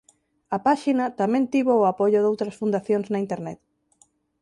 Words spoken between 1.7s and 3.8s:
o apoio doutras fundacións na internet.